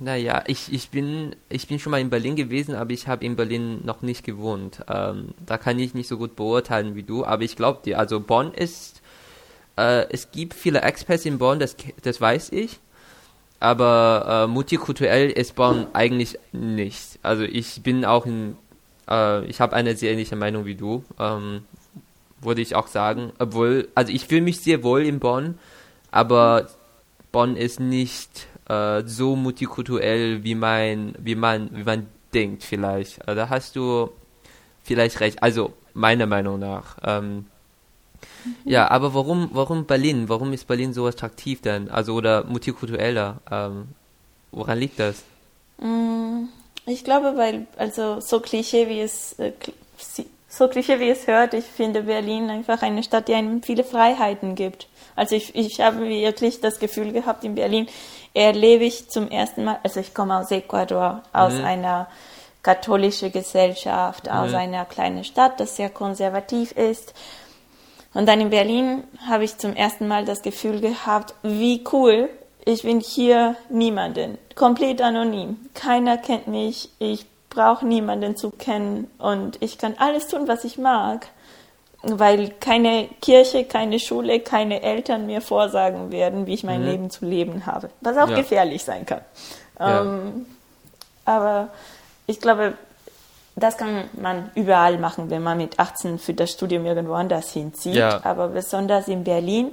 naja, 0.00 0.42
ich, 0.46 0.72
ich, 0.72 0.90
bin, 0.90 1.36
ich 1.48 1.68
bin 1.68 1.78
schon 1.78 1.92
mal 1.92 2.00
in 2.00 2.10
Berlin 2.10 2.34
gewesen, 2.34 2.74
aber 2.74 2.90
ich 2.90 3.06
habe 3.06 3.24
in 3.24 3.36
Berlin 3.36 3.80
noch 3.84 4.02
nicht 4.02 4.24
gewohnt. 4.24 4.80
Ähm, 4.88 5.28
da 5.46 5.58
kann 5.58 5.78
ich 5.78 5.94
nicht 5.94 6.08
so 6.08 6.16
gut 6.18 6.34
beurteilen 6.34 6.96
wie 6.96 7.02
du, 7.04 7.24
aber 7.24 7.42
ich 7.42 7.54
glaube 7.54 7.80
dir, 7.84 7.98
also 8.00 8.18
Bonn 8.20 8.52
ist, 8.54 9.02
äh, 9.76 10.06
es 10.10 10.30
gibt 10.30 10.54
viele 10.54 10.82
Experts 10.82 11.24
in 11.24 11.38
Bonn, 11.38 11.58
das, 11.58 11.76
das 12.02 12.20
weiß 12.20 12.52
ich, 12.52 12.78
aber 13.58 14.44
äh, 14.44 14.46
multikulturell 14.46 15.30
ist 15.30 15.54
Bonn 15.54 15.86
eigentlich 15.92 16.38
nicht. 16.52 17.18
Also 17.22 17.42
ich 17.42 17.82
bin 17.82 18.04
auch 18.04 18.26
in, 18.26 18.56
äh, 19.08 19.44
ich 19.46 19.60
habe 19.60 19.76
eine 19.76 19.96
sehr 19.96 20.12
ähnliche 20.12 20.36
Meinung 20.36 20.64
wie 20.64 20.74
du, 20.74 21.04
ähm, 21.18 21.62
würde 22.40 22.62
ich 22.62 22.74
auch 22.74 22.86
sagen, 22.86 23.32
obwohl, 23.38 23.88
also 23.94 24.12
ich 24.12 24.26
fühle 24.26 24.42
mich 24.42 24.60
sehr 24.60 24.82
wohl 24.82 25.02
in 25.04 25.18
Bonn, 25.18 25.58
aber 26.10 26.68
Bonn 27.32 27.56
ist 27.56 27.80
nicht 27.80 28.48
äh, 28.68 29.02
so 29.04 29.36
multikulturell, 29.36 30.42
wie 30.44 30.54
man, 30.54 31.14
wie 31.18 31.34
man, 31.34 31.70
wie 31.72 31.84
man 31.84 32.06
denkt 32.32 32.62
vielleicht. 32.62 33.26
Äh, 33.28 33.34
da 33.34 33.48
hast 33.48 33.76
du 33.76 34.10
vielleicht 34.82 35.20
recht. 35.20 35.42
Also 35.42 35.72
meiner 35.94 36.26
Meinung 36.26 36.58
nach. 36.58 36.96
Ähm, 37.04 37.46
Ja, 38.64 38.90
aber 38.90 39.14
warum, 39.14 39.50
warum 39.52 39.84
Berlin? 39.84 40.28
Warum 40.28 40.52
ist 40.52 40.66
Berlin 40.66 40.92
so 40.92 41.06
attraktiv 41.06 41.60
denn? 41.62 41.90
Also 41.90 42.14
oder 42.14 42.44
multikultureller? 42.44 43.38
Ähm, 43.50 43.88
woran 44.52 44.78
liegt 44.78 44.98
das? 45.00 45.22
Mm, 45.78 46.44
ich 46.86 47.04
glaube, 47.04 47.36
weil, 47.36 47.66
also 47.76 48.20
so 48.20 48.40
Klischee 48.40 48.88
wie 48.88 49.00
es 49.00 49.38
äh, 49.38 49.52
so 50.50 50.66
Klischee 50.66 50.98
wie 50.98 51.08
es 51.08 51.28
hört, 51.28 51.54
ich 51.54 51.64
finde 51.64 52.02
Berlin 52.02 52.50
einfach 52.50 52.82
eine 52.82 53.04
Stadt, 53.04 53.28
die 53.28 53.34
einem 53.34 53.62
viele 53.62 53.84
Freiheiten 53.84 54.56
gibt. 54.56 54.88
Also 55.14 55.36
ich, 55.36 55.54
ich 55.54 55.80
habe 55.80 56.00
wirklich 56.08 56.60
das 56.60 56.80
Gefühl 56.80 57.12
gehabt, 57.12 57.44
in 57.44 57.54
Berlin 57.54 57.86
erlebe 58.34 58.84
ich 58.84 59.08
zum 59.08 59.30
ersten 59.30 59.64
Mal, 59.64 59.78
also 59.84 60.00
ich 60.00 60.12
komme 60.12 60.36
aus 60.36 60.50
Ecuador, 60.50 61.22
aus 61.32 61.54
mhm. 61.54 61.64
einer 61.64 62.08
katholischen 62.62 63.30
Gesellschaft, 63.30 64.28
aus 64.28 64.50
mhm. 64.50 64.56
einer 64.56 64.84
kleinen 64.84 65.22
Stadt, 65.22 65.60
das 65.60 65.76
sehr 65.76 65.88
konservativ 65.88 66.72
ist. 66.72 67.14
Und 68.12 68.26
dann 68.28 68.40
in 68.40 68.50
Berlin 68.50 69.04
habe 69.28 69.44
ich 69.44 69.56
zum 69.58 69.74
ersten 69.74 70.08
Mal 70.08 70.24
das 70.24 70.42
Gefühl 70.42 70.80
gehabt, 70.80 71.34
wie 71.42 71.84
cool, 71.92 72.28
ich 72.64 72.82
bin 72.82 73.00
hier 73.00 73.56
niemanden, 73.68 74.38
komplett 74.54 75.00
anonym. 75.00 75.56
Keiner 75.74 76.18
kennt 76.18 76.48
mich, 76.48 76.90
ich 76.98 77.26
brauche 77.48 77.86
niemanden 77.86 78.36
zu 78.36 78.50
kennen 78.50 79.10
und 79.18 79.60
ich 79.60 79.78
kann 79.78 79.94
alles 79.98 80.28
tun, 80.28 80.46
was 80.48 80.64
ich 80.64 80.78
mag, 80.78 81.28
weil 82.02 82.50
keine 82.60 83.08
Kirche, 83.20 83.64
keine 83.64 83.98
Schule, 83.98 84.40
keine 84.40 84.82
Eltern 84.82 85.26
mir 85.26 85.40
vorsagen 85.40 86.10
werden, 86.10 86.46
wie 86.46 86.54
ich 86.54 86.64
mein 86.64 86.82
mhm. 86.82 86.88
Leben 86.88 87.10
zu 87.10 87.24
leben 87.24 87.66
habe, 87.66 87.90
was 88.00 88.16
auch 88.16 88.28
ja. 88.28 88.36
gefährlich 88.36 88.84
sein 88.84 89.06
kann. 89.06 89.20
Ja. 89.78 90.02
Ähm, 90.02 90.46
aber 91.24 91.68
ich 92.26 92.40
glaube, 92.40 92.74
das 93.60 93.76
kann 93.76 94.04
man 94.14 94.50
überall 94.54 94.98
machen, 94.98 95.30
wenn 95.30 95.42
man 95.42 95.58
mit 95.58 95.78
18 95.78 96.18
für 96.18 96.34
das 96.34 96.50
Studium 96.50 96.86
irgendwo 96.86 97.14
anders 97.14 97.52
hinzieht. 97.52 97.94
Ja. 97.94 98.20
Aber 98.24 98.48
besonders 98.48 99.08
in 99.08 99.24
Berlin 99.24 99.72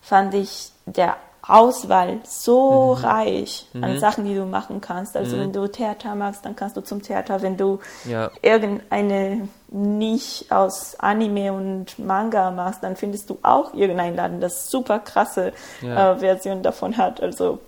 fand 0.00 0.34
ich 0.34 0.70
der 0.86 1.16
Auswahl 1.42 2.20
so 2.24 2.96
mhm. 2.96 3.04
reich 3.04 3.66
an 3.74 3.94
mhm. 3.94 3.98
Sachen, 3.98 4.24
die 4.24 4.34
du 4.34 4.44
machen 4.44 4.80
kannst. 4.80 5.16
Also 5.16 5.36
mhm. 5.36 5.40
wenn 5.40 5.52
du 5.52 5.66
Theater 5.68 6.14
magst, 6.14 6.44
dann 6.44 6.54
kannst 6.54 6.76
du 6.76 6.80
zum 6.82 7.02
Theater. 7.02 7.42
Wenn 7.42 7.56
du 7.56 7.80
ja. 8.04 8.30
irgendeine 8.42 9.48
nicht 9.68 10.52
aus 10.52 10.98
Anime 10.98 11.52
und 11.52 11.98
Manga 11.98 12.50
machst, 12.50 12.82
dann 12.82 12.96
findest 12.96 13.30
du 13.30 13.38
auch 13.42 13.74
irgendeinen 13.74 14.16
Laden, 14.16 14.40
das 14.40 14.70
super 14.70 14.98
krasse 14.98 15.52
ja. 15.80 16.12
äh, 16.12 16.18
Version 16.18 16.62
davon 16.62 16.96
hat. 16.96 17.20
Also 17.20 17.58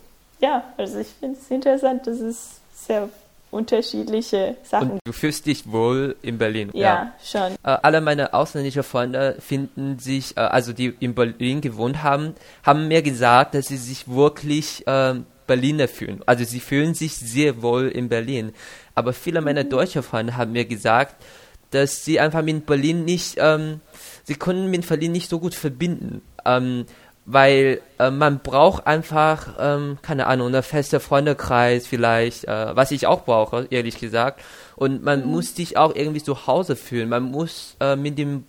ja, 0.40 0.64
also 0.76 0.98
ich 0.98 1.08
finde 1.08 1.38
es 1.38 1.50
interessant, 1.50 2.06
das 2.06 2.18
ist 2.18 2.60
sehr 2.74 3.08
unterschiedliche 3.52 4.56
Sachen. 4.62 4.92
Und 4.92 5.00
du 5.04 5.12
fühlst 5.12 5.46
dich 5.46 5.70
wohl 5.70 6.16
in 6.22 6.38
Berlin. 6.38 6.70
Ja, 6.72 6.80
ja. 6.80 7.14
schon. 7.22 7.52
Äh, 7.62 7.78
alle 7.82 8.00
meine 8.00 8.34
ausländischen 8.34 8.82
Freunde 8.82 9.36
finden 9.38 9.98
sich, 9.98 10.36
äh, 10.36 10.40
also 10.40 10.72
die 10.72 10.94
in 10.98 11.14
Berlin 11.14 11.60
gewohnt 11.60 12.02
haben, 12.02 12.34
haben 12.64 12.88
mir 12.88 13.02
gesagt, 13.02 13.54
dass 13.54 13.68
sie 13.68 13.76
sich 13.76 14.08
wirklich 14.08 14.86
äh, 14.86 15.14
Berliner 15.46 15.86
fühlen. 15.86 16.22
Also 16.26 16.44
sie 16.44 16.60
fühlen 16.60 16.94
sich 16.94 17.14
sehr 17.14 17.62
wohl 17.62 17.88
in 17.88 18.08
Berlin. 18.08 18.52
Aber 18.94 19.12
viele 19.12 19.40
meiner 19.42 19.64
mhm. 19.64 19.70
deutschen 19.70 20.02
Freunde 20.02 20.36
haben 20.36 20.52
mir 20.52 20.64
gesagt, 20.64 21.22
dass 21.70 22.04
sie 22.04 22.20
einfach 22.20 22.42
mit 22.42 22.66
Berlin 22.66 23.04
nicht, 23.04 23.36
ähm, 23.38 23.80
sie 24.24 24.34
können 24.34 24.70
mit 24.70 24.88
Berlin 24.88 25.12
nicht 25.12 25.28
so 25.28 25.38
gut 25.38 25.54
verbinden. 25.54 26.22
Ähm, 26.44 26.86
weil 27.24 27.80
äh, 27.98 28.10
man 28.10 28.40
braucht 28.40 28.86
einfach, 28.86 29.54
ähm, 29.58 29.98
keine 30.02 30.26
Ahnung, 30.26 30.48
eine 30.48 30.62
feste 30.62 31.00
Freundekreis 31.00 31.86
vielleicht, 31.86 32.44
äh, 32.44 32.74
was 32.74 32.90
ich 32.90 33.06
auch 33.06 33.24
brauche, 33.24 33.66
ehrlich 33.70 33.98
gesagt. 33.98 34.42
Und 34.76 35.04
man 35.04 35.22
mhm. 35.22 35.30
muss 35.30 35.54
sich 35.54 35.76
auch 35.76 35.94
irgendwie 35.94 36.22
zu 36.22 36.46
Hause 36.46 36.76
fühlen. 36.76 37.08
Man 37.08 37.24
muss 37.24 37.76
äh, 37.80 37.96
mit 37.96 38.18
dem 38.18 38.44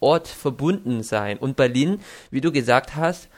Ort 0.00 0.28
verbunden 0.28 1.02
sein. 1.02 1.38
Und 1.38 1.56
Berlin, 1.56 2.00
wie 2.30 2.40
du 2.40 2.52
gesagt 2.52 2.96
hast, 2.96 3.28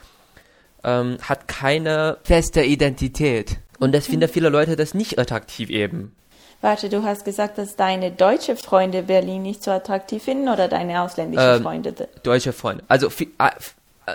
ähm, 0.83 1.17
hat 1.21 1.47
keine 1.47 2.17
feste 2.23 2.63
Identität. 2.63 3.57
Und 3.79 3.93
das 3.93 4.07
finden 4.07 4.29
viele 4.29 4.49
Leute 4.49 4.75
das 4.75 4.93
nicht 4.93 5.19
attraktiv 5.19 5.69
eben. 5.69 6.15
Warte, 6.61 6.89
du 6.89 7.03
hast 7.03 7.25
gesagt, 7.25 7.57
dass 7.57 7.75
deine 7.75 8.11
deutsche 8.11 8.55
Freunde 8.55 9.03
Berlin 9.03 9.41
nicht 9.41 9.63
so 9.63 9.71
attraktiv 9.71 10.23
finden 10.23 10.47
oder 10.47 10.67
deine 10.67 11.01
ausländischen 11.01 11.57
ähm, 11.57 11.63
Freunde? 11.63 11.93
Deutsche 12.23 12.53
Freunde. 12.53 12.83
Also 12.87 13.09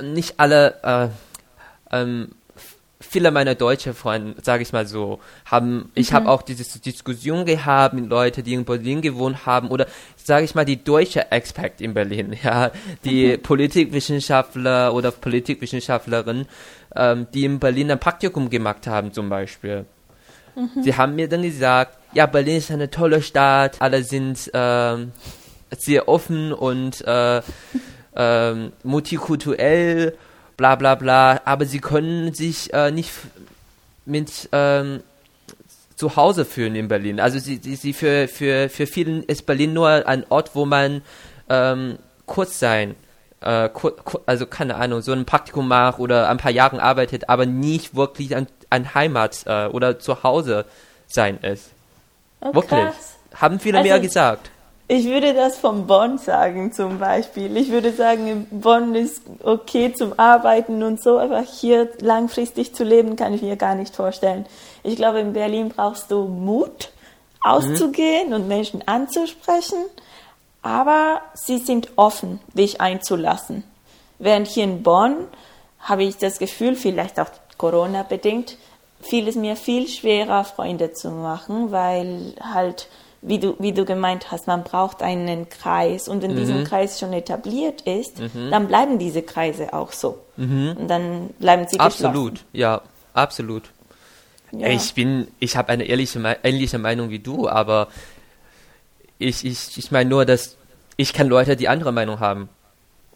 nicht 0.02 0.35
alle, 0.38 1.12
äh, 1.92 1.97
ähm, 1.97 2.32
viele 3.00 3.30
meiner 3.30 3.54
deutschen 3.54 3.94
Freunde, 3.94 4.35
sage 4.42 4.62
ich 4.62 4.73
mal 4.73 4.87
so, 4.87 5.20
haben, 5.47 5.90
ich 5.94 6.11
mhm. 6.11 6.16
habe 6.16 6.28
auch 6.28 6.42
diese 6.42 6.78
Diskussion 6.78 7.47
gehabt 7.47 7.94
mit 7.94 8.09
Leuten, 8.09 8.44
die 8.44 8.54
in 8.54 8.64
Berlin 8.64 9.00
gewohnt 9.00 9.47
haben 9.47 9.68
oder 9.68 9.87
sage 10.16 10.44
ich 10.44 10.54
mal 10.54 10.64
die 10.64 10.85
deutsche 10.85 11.32
Expert 11.32 11.80
in 11.80 11.94
Berlin, 11.94 12.37
ja, 12.42 12.70
die 13.04 13.37
mhm. 13.37 13.42
Politikwissenschaftler 13.42 14.94
oder 14.94 15.11
Politikwissenschaftlerinnen, 15.11 16.47
ähm, 16.94 17.26
die 17.32 17.44
in 17.44 17.59
Berlin 17.59 17.90
ein 17.90 17.99
Praktikum 17.99 18.50
gemacht 18.50 18.87
haben 18.87 19.12
zum 19.12 19.28
Beispiel. 19.28 19.87
Mhm. 20.54 20.82
Sie 20.82 20.94
haben 20.94 21.14
mir 21.16 21.28
dann 21.28 21.42
gesagt, 21.42 21.97
ja, 22.12 22.26
Berlin 22.26 22.59
ist 22.59 22.70
eine 22.70 22.90
tolle 22.90 23.23
Stadt, 23.23 23.80
alle 23.80 24.04
sind 24.04 24.50
ähm, 24.52 25.12
sehr 25.76 26.09
offen 26.09 26.52
und 26.52 27.00
äh, 27.06 27.40
ähm, 28.17 28.73
multikulturell, 28.83 30.17
bla 30.57 30.76
bla 30.76 30.95
bla, 30.95 31.40
aber 31.45 31.64
sie 31.64 31.81
können 31.81 32.35
sich 32.35 32.73
äh, 32.73 32.90
nicht 32.90 33.12
mit 34.05 34.49
ähm, 34.52 35.02
zu 35.97 36.17
Hause 36.17 36.45
fühlen 36.45 36.75
in 36.75 36.88
Berlin. 36.88 37.21
Also 37.21 37.38
sie, 37.38 37.61
sie, 37.62 37.76
sie 37.76 37.93
für, 37.93 38.26
für, 38.26 38.69
für 38.69 38.87
vielen 38.87 39.23
ist 39.23 39.47
Berlin 39.47 39.75
nur 39.75 40.07
ein 40.07 40.25
Ort, 40.31 40.52
wo 40.55 40.64
man 40.64 41.02
ähm, 41.49 41.99
kurz 42.26 42.59
sein, 42.59 42.95
äh, 43.40 43.69
also 44.26 44.47
keine 44.47 44.76
Ahnung, 44.76 45.02
so 45.02 45.12
ein 45.12 45.26
Praktikum 45.26 45.69
macht 45.69 45.99
oder 45.99 46.29
ein 46.29 46.38
paar 46.38 46.52
Jahre 46.52 46.83
arbeitet, 46.83 47.29
aber 47.29 47.47
nicht 47.47 47.95
wirklich 47.95 48.35
ein, 48.35 48.47
ein 48.71 48.95
Heimat 48.95 49.45
äh, 49.47 49.67
oder 49.67 49.99
zu 49.99 50.23
Hause 50.23 50.64
sein 51.07 51.38
ist. 51.43 51.71
Oh, 52.40 52.55
wirklich. 52.55 52.88
Haben 53.35 53.61
viele 53.61 53.79
also, 53.79 53.88
mehr 53.88 54.00
gesagt. 54.00 54.50
Ich 54.92 55.04
würde 55.04 55.35
das 55.35 55.56
von 55.56 55.87
Bonn 55.87 56.18
sagen 56.18 56.73
zum 56.73 56.99
Beispiel. 56.99 57.56
Ich 57.56 57.70
würde 57.70 57.92
sagen, 57.92 58.49
Bonn 58.50 58.97
ist 58.97 59.23
okay 59.40 59.92
zum 59.92 60.18
Arbeiten 60.18 60.82
und 60.82 61.00
so, 61.00 61.20
aber 61.20 61.42
hier 61.42 61.92
langfristig 62.00 62.75
zu 62.75 62.82
leben 62.82 63.14
kann 63.14 63.32
ich 63.32 63.40
mir 63.40 63.54
gar 63.54 63.76
nicht 63.76 63.94
vorstellen. 63.94 64.47
Ich 64.82 64.97
glaube, 64.97 65.20
in 65.20 65.32
Berlin 65.32 65.68
brauchst 65.68 66.11
du 66.11 66.25
Mut, 66.26 66.90
auszugehen 67.40 68.30
mhm. 68.30 68.35
und 68.35 68.49
Menschen 68.49 68.82
anzusprechen, 68.88 69.78
aber 70.61 71.20
sie 71.35 71.59
sind 71.59 71.90
offen, 71.94 72.40
dich 72.54 72.80
einzulassen. 72.80 73.62
Während 74.18 74.49
hier 74.49 74.64
in 74.64 74.82
Bonn 74.82 75.28
habe 75.78 76.02
ich 76.02 76.16
das 76.16 76.40
Gefühl, 76.40 76.75
vielleicht 76.75 77.20
auch 77.20 77.30
Corona 77.59 78.02
bedingt, 78.02 78.56
fiel 79.00 79.28
es 79.28 79.37
mir 79.37 79.54
viel 79.54 79.87
schwerer, 79.87 80.42
Freunde 80.42 80.94
zu 80.94 81.11
machen, 81.11 81.70
weil 81.70 82.35
halt 82.42 82.88
wie 83.22 83.38
du, 83.38 83.54
wie 83.58 83.72
du 83.72 83.84
gemeint 83.84 84.30
hast, 84.30 84.46
man 84.46 84.64
braucht 84.64 85.02
einen 85.02 85.48
Kreis 85.48 86.08
und 86.08 86.22
wenn 86.22 86.32
mhm. 86.32 86.36
dieser 86.36 86.64
Kreis 86.64 86.98
schon 86.98 87.12
etabliert 87.12 87.82
ist, 87.82 88.18
mhm. 88.18 88.50
dann 88.50 88.66
bleiben 88.66 88.98
diese 88.98 89.22
Kreise 89.22 89.72
auch 89.72 89.92
so. 89.92 90.18
Mhm. 90.36 90.76
Und 90.78 90.88
dann 90.88 91.30
bleiben 91.38 91.66
sie 91.68 91.78
Absolut, 91.78 92.44
ja, 92.52 92.80
absolut. 93.12 93.64
Ja. 94.52 94.68
Ich 94.68 94.94
bin, 94.94 95.28
ich 95.38 95.56
habe 95.56 95.68
eine 95.68 95.84
ehrliche, 95.84 96.38
ähnliche 96.42 96.78
Meinung 96.78 97.10
wie 97.10 97.18
du, 97.20 97.48
aber 97.48 97.88
ich, 99.18 99.44
ich, 99.44 99.76
ich 99.76 99.90
meine 99.90 100.08
nur, 100.08 100.24
dass 100.24 100.56
ich 100.96 101.12
kenne 101.12 101.30
Leute, 101.30 101.56
die 101.56 101.68
andere 101.68 101.92
Meinung 101.92 102.20
haben. 102.20 102.48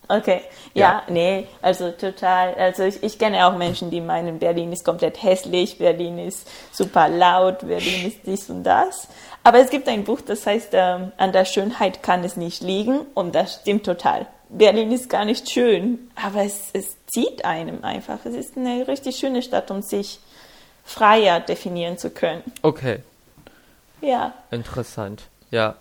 Okay, 0.06 0.42
ja, 0.75 0.82
ja, 0.82 1.02
nee, 1.08 1.46
also 1.62 1.90
total. 1.90 2.54
Also 2.54 2.82
ich, 2.82 3.02
ich 3.02 3.18
kenne 3.18 3.46
auch 3.46 3.56
Menschen, 3.56 3.90
die 3.90 4.00
meinen, 4.00 4.38
Berlin 4.38 4.73
ist 4.73 4.84
komplett 4.84 5.23
hässlich, 5.23 5.78
Berlin 5.78 6.18
ist 6.18 6.46
super 6.73 7.08
laut, 7.08 7.61
Berlin 7.61 8.06
ist 8.06 8.18
dies 8.26 8.50
und 8.50 8.64
das. 8.64 9.08
Aber 9.42 9.58
es 9.58 9.70
gibt 9.70 9.88
ein 9.88 10.04
Buch, 10.04 10.20
das 10.20 10.46
heißt, 10.46 10.70
ähm, 10.73 11.12
an 11.16 11.32
der 11.32 11.44
Schönheit 11.44 12.02
kann 12.02 12.23
es 12.23 12.37
nicht 12.37 12.62
liegen 12.62 13.00
und 13.14 13.34
das 13.34 13.61
stimmt 13.62 13.87
total. 13.87 14.26
Berlin 14.50 14.92
ist 14.92 15.08
gar 15.08 15.25
nicht 15.25 15.50
schön, 15.50 16.11
aber 16.14 16.42
es, 16.42 16.70
es 16.75 16.96
zieht 17.06 17.44
einem 17.44 17.82
einfach. 17.82 18.18
Es 18.25 18.34
ist 18.34 18.56
eine 18.56 18.87
richtig 18.87 19.16
schöne 19.16 19.42
Stadt, 19.42 19.70
um 19.70 19.82
sich 19.82 20.20
freier 20.84 21.40
definieren 21.40 21.99
zu 21.99 22.11
können. 22.11 22.42
Okay. 22.62 23.00
Ja. 24.00 24.34
Interessant, 24.50 25.23
ja. 25.50 25.76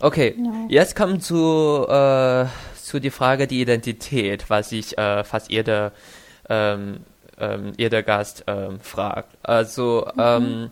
Okay, 0.00 0.34
ja. 0.38 0.52
jetzt 0.68 0.96
kommen 0.96 1.20
zu 1.20 1.86
äh, 1.86 2.46
zu 2.90 3.00
die 3.00 3.10
Frage 3.10 3.46
die 3.46 3.60
Identität, 3.60 4.50
was 4.50 4.72
ich 4.72 4.98
äh, 4.98 5.22
fast 5.22 5.50
jeder, 5.50 5.92
ähm, 6.48 7.00
ähm, 7.38 7.72
jeder 7.76 8.02
Gast 8.02 8.44
ähm, 8.46 8.80
fragt. 8.80 9.36
Also, 9.42 10.08
mhm. 10.14 10.20
ähm, 10.20 10.70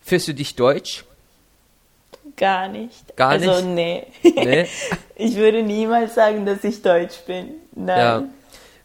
fühlst 0.00 0.28
du 0.28 0.34
dich 0.34 0.54
deutsch? 0.54 1.04
Gar 2.36 2.68
nicht. 2.68 3.16
Gar 3.16 3.30
also, 3.30 3.46
nicht? 3.46 3.54
Also, 3.56 3.68
nee. 3.68 4.06
nee. 4.22 4.66
ich 5.16 5.36
würde 5.36 5.62
niemals 5.62 6.14
sagen, 6.14 6.46
dass 6.46 6.62
ich 6.62 6.80
deutsch 6.82 7.18
bin. 7.26 7.54
Nein. 7.74 7.98
Ja. 7.98 8.24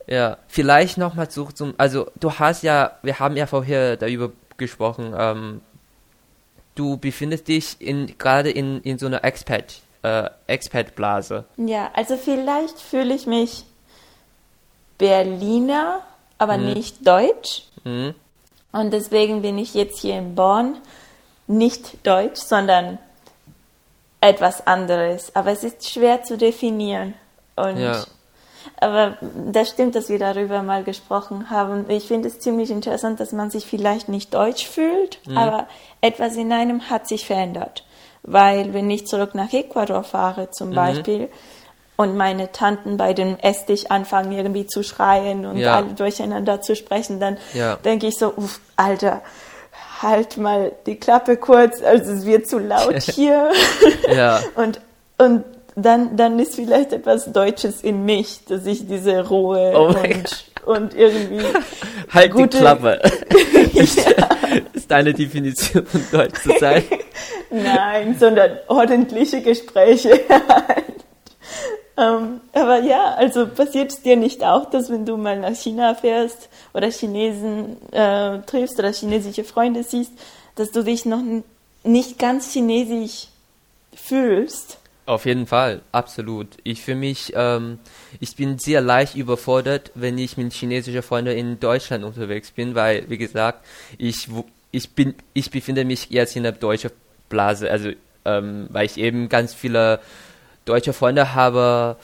Ja, 0.08 0.38
vielleicht 0.48 0.98
nochmal 0.98 1.30
zurück 1.30 1.56
zum, 1.56 1.76
also 1.78 2.12
du 2.20 2.34
hast 2.34 2.64
ja, 2.64 2.98
wir 3.04 3.20
haben 3.20 3.38
ja 3.38 3.46
vorher 3.46 3.96
darüber 3.96 4.32
gesprochen, 4.58 5.14
ähm, 5.18 5.62
du 6.76 6.98
befindest 6.98 7.48
dich 7.48 7.80
in, 7.80 8.18
gerade 8.18 8.50
in, 8.50 8.82
in 8.82 8.98
so 8.98 9.06
einer 9.06 9.24
Expat, 9.24 9.82
äh, 10.04 10.30
Expat-Blase. 10.48 11.46
Ja, 11.58 11.92
also 11.94 12.18
vielleicht 12.18 12.80
fühle 12.80 13.14
ich 13.14 13.28
mich 13.28 13.66
Berliner, 14.98 16.02
aber 16.38 16.58
mhm. 16.58 16.74
nicht 16.74 17.08
Deutsch. 17.08 17.64
Mhm. 17.84 18.16
Und 18.72 18.92
deswegen 18.92 19.42
bin 19.42 19.58
ich 19.58 19.74
jetzt 19.74 20.00
hier 20.00 20.18
in 20.18 20.36
Bonn 20.36 20.78
nicht 21.48 22.06
Deutsch, 22.08 22.40
sondern 22.40 22.98
etwas 24.22 24.66
anderes. 24.66 25.36
Aber 25.36 25.52
es 25.52 25.64
ist 25.64 25.90
schwer 25.90 26.24
zu 26.24 26.38
definieren. 26.38 27.16
Und 27.56 27.78
ja. 27.78 28.04
Aber 28.80 29.18
das 29.52 29.70
stimmt, 29.70 29.96
dass 29.96 30.10
wir 30.10 30.20
darüber 30.20 30.64
mal 30.64 30.84
gesprochen 30.84 31.50
haben. 31.50 31.90
Ich 31.90 32.08
finde 32.08 32.28
es 32.28 32.40
ziemlich 32.40 32.72
interessant, 32.72 33.20
dass 33.20 33.32
man 33.32 33.50
sich 33.50 33.66
vielleicht 33.66 34.10
nicht 34.10 34.34
deutsch 34.34 34.68
fühlt, 34.68 35.20
mhm. 35.28 35.38
aber 35.38 35.68
etwas 36.02 36.36
in 36.36 36.52
einem 36.52 36.90
hat 36.90 37.08
sich 37.08 37.26
verändert. 37.26 37.84
Weil 38.24 38.74
wenn 38.74 38.90
ich 38.90 39.08
zurück 39.08 39.34
nach 39.34 39.52
Ecuador 39.52 40.04
fahre 40.04 40.52
zum 40.52 40.70
mhm. 40.70 40.76
Beispiel 40.76 41.30
und 41.98 42.18
meine 42.18 42.52
Tanten 42.52 42.98
bei 42.98 43.14
dem 43.14 43.38
Esstisch 43.40 43.86
anfangen 43.90 44.32
irgendwie 44.32 44.68
zu 44.68 44.84
schreien 44.84 45.46
und 45.46 45.58
ja. 45.58 45.78
alle 45.78 45.94
durcheinander 45.94 46.62
zu 46.62 46.76
sprechen, 46.76 47.20
dann 47.20 47.38
ja. 47.54 47.78
denke 47.78 48.08
ich 48.08 48.18
so, 48.18 48.34
uff, 48.36 48.60
Alter, 48.76 49.22
halt 50.02 50.38
mal 50.38 50.72
die 50.86 50.96
Klappe 50.96 51.38
kurz, 51.38 51.82
also 51.82 52.12
es 52.12 52.26
wird 52.26 52.48
zu 52.48 52.60
laut 52.60 53.02
hier. 53.02 53.52
ja. 54.16 54.40
und, 54.56 54.82
und 55.18 55.44
dann, 55.76 56.18
dann 56.18 56.40
ist 56.40 56.56
vielleicht 56.56 56.92
etwas 56.92 57.32
Deutsches 57.32 57.82
in 57.82 58.04
mich, 58.06 58.42
dass 58.48 58.66
ich 58.66 58.88
diese 58.88 59.28
Ruhe 59.28 59.72
oh 59.76 59.88
und, 59.88 60.46
und 60.66 60.94
irgendwie. 60.96 61.46
Halt 62.12 62.32
gute... 62.34 62.50
die 62.50 62.58
Klappe. 62.58 63.02
ist, 63.74 63.98
ja. 64.06 64.28
ist 64.74 64.92
deine 64.92 65.14
Definition 65.14 65.86
von 65.86 66.04
Deutsch 66.12 66.42
zu 66.42 66.52
sein? 66.60 66.84
Nein, 67.52 68.18
sondern 68.18 68.60
ordentliche 68.68 69.42
Gespräche. 69.42 70.10
ähm, 71.98 72.42
aber 72.54 72.80
ja, 72.80 73.16
also 73.16 73.46
passiert 73.46 73.92
es 73.92 74.02
dir 74.02 74.16
nicht 74.16 74.44
auch, 74.44 74.70
dass 74.70 74.90
wenn 74.90 75.06
du 75.06 75.18
mal 75.18 75.38
nach 75.38 75.56
China 75.56 75.94
fährst 75.94 76.50
oder 76.74 76.90
Chinesen 76.90 77.78
äh, 77.92 78.40
triffst 78.40 78.80
oder 78.80 78.94
chinesische 78.94 79.44
Freunde 79.44 79.84
siehst, 79.84 80.14
dass 80.56 80.72
du 80.72 80.84
dich 80.84 81.06
noch 81.06 81.22
nicht 81.84 82.18
ganz 82.18 82.52
chinesisch 82.52 83.28
fühlst? 83.94 84.78
Auf 85.06 85.26
jeden 85.26 85.48
Fall, 85.48 85.82
absolut. 85.92 86.48
Ich 86.64 86.82
für 86.82 86.96
mich, 86.96 87.34
ähm, 87.36 87.80
ich 88.22 88.36
bin 88.36 88.60
sehr 88.60 88.80
leicht 88.80 89.16
überfordert, 89.16 89.92
wenn 89.94 90.18
ich 90.18 90.38
mit 90.38 90.54
chinesischen 90.54 91.02
Freunden 91.02 91.36
in 91.36 91.60
Deutschland 91.60 92.06
unterwegs 92.06 92.52
bin, 92.52 92.76
weil, 92.76 93.10
wie 93.10 93.18
gesagt, 93.18 93.66
ich, 93.98 94.30
ich 94.72 94.92
bin, 94.92 95.16
ich 95.34 95.52
befinde 95.52 95.84
mich 95.84 96.12
jetzt 96.12 96.36
in 96.38 96.44
der 96.44 96.54
deutschen 96.54 96.92
Blase, 97.32 97.72
also, 97.72 97.90
ähm, 98.26 98.68
weil 98.70 98.86
ich 98.86 98.98
eben 98.98 99.28
ganz 99.28 99.56
viele 99.56 100.00
deutsche 100.66 100.94
Freunde 100.94 101.34
habe 101.34 101.98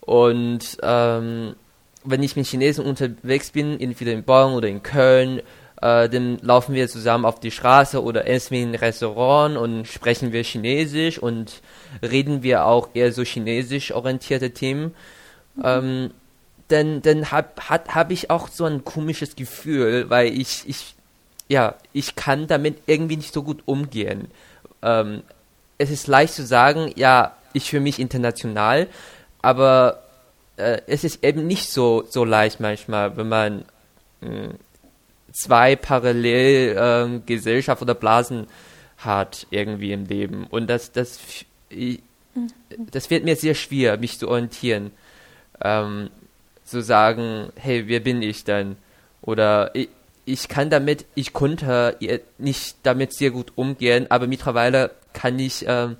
und, 0.00 0.78
ähm, 0.82 1.54
wenn 2.04 2.22
ich 2.24 2.34
mit 2.34 2.46
Chinesen 2.46 2.84
unterwegs 2.84 3.52
bin, 3.52 3.80
entweder 3.80 4.10
in 4.10 4.24
Bonn 4.24 4.54
oder 4.54 4.66
in 4.66 4.82
Köln, 4.82 5.40
äh, 5.80 6.08
dann 6.08 6.38
laufen 6.38 6.74
wir 6.74 6.88
zusammen 6.88 7.24
auf 7.24 7.40
die 7.40 7.50
Straße 7.50 8.02
oder 8.02 8.26
essen 8.26 8.54
wir 8.54 8.62
in 8.62 8.70
ein 8.70 8.74
Restaurant 8.76 9.56
und 9.56 9.86
sprechen 9.86 10.32
wir 10.32 10.42
Chinesisch 10.44 11.18
und 11.18 11.60
reden 12.02 12.42
wir 12.42 12.66
auch 12.66 12.90
eher 12.94 13.12
so 13.12 13.22
chinesisch 13.22 13.92
orientierte 13.92 14.52
Themen. 14.52 14.94
Mhm. 15.56 15.62
Ähm, 15.64 16.10
dann 16.68 17.02
dann 17.02 17.30
habe 17.30 17.48
hab 17.68 18.10
ich 18.10 18.30
auch 18.30 18.48
so 18.48 18.64
ein 18.64 18.84
komisches 18.84 19.36
Gefühl, 19.36 20.08
weil 20.08 20.32
ich, 20.32 20.62
ich, 20.66 20.94
ja, 21.48 21.74
ich 21.92 22.14
kann 22.14 22.46
damit 22.46 22.78
irgendwie 22.86 23.16
nicht 23.16 23.34
so 23.34 23.42
gut 23.42 23.62
umgehen. 23.66 24.28
Ähm, 24.82 25.22
es 25.78 25.90
ist 25.90 26.06
leicht 26.06 26.34
zu 26.34 26.44
sagen, 26.44 26.92
ja, 26.96 27.36
ich 27.52 27.70
fühle 27.70 27.82
mich 27.82 27.98
international, 27.98 28.88
aber 29.40 30.02
äh, 30.56 30.80
es 30.86 31.04
ist 31.04 31.24
eben 31.24 31.46
nicht 31.46 31.68
so, 31.68 32.04
so 32.08 32.24
leicht 32.24 32.60
manchmal, 32.60 33.16
wenn 33.16 33.28
man 33.28 33.64
mh, 34.20 34.28
hm, 34.28 34.54
zwei 35.32 35.76
parallel 35.76 36.76
äh, 36.76 37.20
Gesellschaft 37.26 37.82
oder 37.82 37.94
Blasen 37.94 38.46
hat 38.98 39.46
irgendwie 39.50 39.92
im 39.92 40.06
Leben. 40.06 40.46
Und 40.46 40.68
das, 40.68 40.92
das, 40.92 41.18
das 42.78 43.10
wird 43.10 43.24
mir 43.24 43.36
sehr 43.36 43.54
schwer, 43.54 43.96
mich 43.98 44.18
zu 44.18 44.28
orientieren. 44.28 44.92
Ähm, 45.62 46.10
zu 46.64 46.82
sagen, 46.82 47.50
hey, 47.56 47.88
wer 47.88 48.00
bin 48.00 48.22
ich 48.22 48.44
denn? 48.44 48.76
Oder 49.20 49.74
ich, 49.74 49.88
ich 50.24 50.48
kann 50.48 50.70
damit, 50.70 51.06
ich 51.14 51.32
konnte 51.32 51.96
nicht 52.38 52.76
damit 52.82 53.12
sehr 53.12 53.30
gut 53.30 53.52
umgehen, 53.56 54.06
aber 54.10 54.26
mittlerweile 54.26 54.92
kann 55.12 55.38
ich, 55.38 55.64
ähm, 55.66 55.96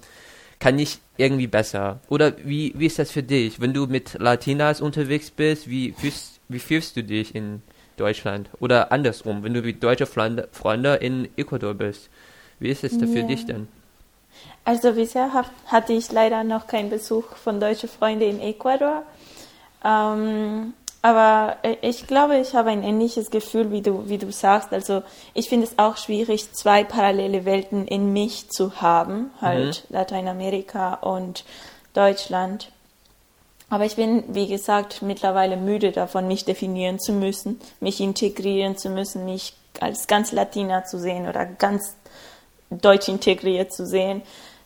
kann 0.58 0.78
ich 0.78 0.98
irgendwie 1.16 1.46
besser. 1.46 2.00
Oder 2.08 2.32
wie, 2.44 2.72
wie 2.76 2.86
ist 2.86 2.98
das 2.98 3.10
für 3.10 3.22
dich? 3.22 3.60
Wenn 3.60 3.74
du 3.74 3.86
mit 3.86 4.14
Latinas 4.18 4.80
unterwegs 4.80 5.30
bist, 5.30 5.68
wie 5.68 5.92
fühlst, 5.92 6.40
wie 6.48 6.58
fühlst 6.58 6.96
du 6.96 7.02
dich 7.02 7.34
in 7.34 7.62
Deutschland? 7.96 8.48
Oder 8.60 8.92
andersrum, 8.92 9.42
wenn 9.42 9.54
du 9.54 9.62
mit 9.62 9.82
deutschen 9.82 10.06
Freunde, 10.06 10.48
Freunde 10.52 10.94
in 10.94 11.28
Ecuador 11.36 11.74
bist, 11.74 12.08
wie 12.58 12.68
ist 12.68 12.84
es 12.84 12.96
da 12.96 13.06
für 13.06 13.24
dich 13.24 13.44
denn? 13.44 13.66
Also 14.64 14.92
bisher 14.92 15.32
hab, 15.32 15.50
hatte 15.66 15.92
ich 15.92 16.12
leider 16.12 16.44
noch 16.44 16.66
keinen 16.66 16.90
Besuch 16.90 17.36
von 17.36 17.58
deutschen 17.58 17.88
Freunden 17.88 18.22
in 18.22 18.40
Ecuador. 18.40 19.02
Ähm, 19.84 20.74
aber 21.02 21.56
ich 21.80 22.06
glaube, 22.06 22.38
ich 22.38 22.54
habe 22.54 22.70
ein 22.70 22.84
ähnliches 22.84 23.30
Gefühl, 23.30 23.72
wie 23.72 23.82
du, 23.82 24.08
wie 24.08 24.18
du 24.18 24.30
sagst. 24.30 24.72
Also 24.72 25.02
ich 25.34 25.48
finde 25.48 25.66
es 25.66 25.76
auch 25.76 25.96
schwierig, 25.96 26.52
zwei 26.52 26.84
parallele 26.84 27.44
Welten 27.44 27.88
in 27.88 28.12
mich 28.12 28.50
zu 28.50 28.80
haben, 28.80 29.32
halt 29.40 29.84
mhm. 29.88 29.96
Lateinamerika 29.96 30.94
und 30.94 31.44
Deutschland. 31.92 32.70
Aber 33.68 33.84
ich 33.84 33.96
bin, 33.96 34.22
wie 34.28 34.46
gesagt, 34.46 35.02
mittlerweile 35.02 35.56
müde 35.56 35.90
davon, 35.90 36.28
mich 36.28 36.44
definieren 36.44 37.00
zu 37.00 37.12
müssen, 37.12 37.60
mich 37.80 38.00
integrieren 38.00 38.76
zu 38.76 38.88
müssen, 38.88 39.24
mich 39.24 39.54
als 39.80 40.06
ganz 40.06 40.30
Latina 40.30 40.84
zu 40.84 41.00
sehen 41.00 41.28
oder 41.28 41.46
ganz 41.46 41.96
deutsch 42.70 43.08
integriert 43.08 43.72
zu 43.72 43.86
sehen. 43.86 44.22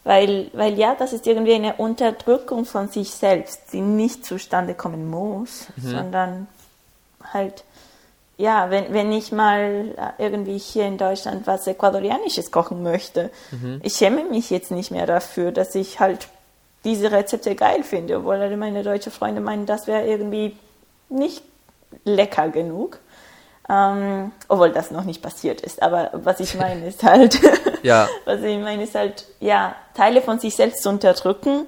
Weil, 0.07 0.53
weil 0.53 0.79
ja, 0.79 0.95
das 0.95 1.13
ist 1.13 1.27
irgendwie 1.27 1.55
eine 1.55 1.75
Unterdrückung 1.75 2.65
von 2.65 2.87
sich 2.87 3.11
selbst, 3.11 3.73
die 3.73 3.81
nicht 3.81 4.25
zustande 4.25 4.75
kommen 4.75 5.11
muss, 5.11 5.67
mhm. 5.75 5.91
sondern 5.91 6.47
halt, 7.33 7.65
ja, 8.37 8.71
wenn, 8.71 8.93
wenn 8.93 9.11
ich 9.11 9.33
mal 9.33 10.15
irgendwie 10.19 10.59
hier 10.59 10.87
in 10.87 10.97
Deutschland 10.97 11.49
was 11.49 11.67
Ecuadorianisches 11.67 12.53
kochen 12.53 12.85
möchte, 12.85 13.33
mhm. 13.51 13.81
ich 13.83 13.95
schäme 13.95 14.23
mich 14.23 14.49
jetzt 14.51 14.71
nicht 14.71 14.93
mehr 14.93 15.07
dafür, 15.07 15.51
dass 15.51 15.75
ich 15.75 15.99
halt 15.99 16.29
diese 16.85 17.11
Rezepte 17.11 17.57
geil 17.57 17.83
finde, 17.83 18.19
obwohl 18.19 18.37
alle 18.37 18.57
meine 18.57 18.85
deutschen 18.85 19.11
Freunde 19.11 19.41
meinen, 19.41 19.67
das 19.67 19.89
wäre 19.89 20.07
irgendwie 20.07 20.57
nicht 21.09 21.43
lecker 22.05 22.49
genug. 22.51 23.01
Ähm, 23.69 24.33
obwohl 24.49 24.71
das 24.71 24.91
noch 24.91 25.05
nicht 25.05 25.23
passiert 25.23 25.61
ist. 25.61 25.83
Aber 25.83 26.11
was 26.13 26.39
ich 26.39 26.55
meine 26.55 26.87
ist 26.87 27.03
halt, 27.03 27.41
ja. 27.83 28.09
was 28.25 28.41
ich 28.43 28.59
meine 28.59 28.85
ist 28.85 28.95
halt, 28.95 29.27
ja, 29.41 29.75
Teile 29.95 30.23
von 30.23 30.39
sich 30.39 30.55
selbst 30.55 30.83
zu 30.83 30.89
unterdrücken, 30.89 31.67